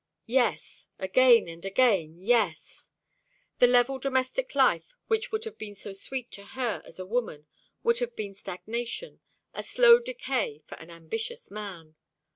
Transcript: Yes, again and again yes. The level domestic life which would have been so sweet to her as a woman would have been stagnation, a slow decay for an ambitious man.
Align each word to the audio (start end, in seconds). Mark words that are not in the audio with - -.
Yes, 0.25 0.87
again 0.97 1.47
and 1.47 1.63
again 1.63 2.15
yes. 2.17 2.89
The 3.59 3.67
level 3.67 3.99
domestic 3.99 4.55
life 4.55 4.95
which 5.05 5.31
would 5.31 5.43
have 5.43 5.59
been 5.59 5.75
so 5.75 5.93
sweet 5.93 6.31
to 6.31 6.43
her 6.43 6.81
as 6.85 6.97
a 6.97 7.05
woman 7.05 7.45
would 7.83 7.99
have 7.99 8.15
been 8.15 8.33
stagnation, 8.33 9.21
a 9.53 9.61
slow 9.61 9.99
decay 9.99 10.63
for 10.65 10.73
an 10.79 10.89
ambitious 10.89 11.51
man. 11.51 11.97